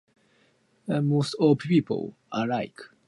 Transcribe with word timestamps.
Most 0.87 1.35
of 1.39 1.59
the 1.59 1.81
trail 1.83 2.15
lies 2.33 2.43
in 2.43 2.49
Lake 2.49 2.75
County. 2.75 2.97